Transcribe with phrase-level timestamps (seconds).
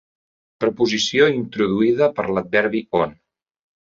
[0.63, 3.15] Proposició introduïda per l'adverbi on.